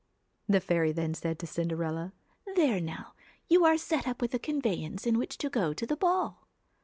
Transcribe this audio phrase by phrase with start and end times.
[0.49, 2.11] The fairy then said to Cinderella:'
[2.55, 3.13] There now,
[3.47, 6.47] you are set up with a conveyance in which to go to the ball.'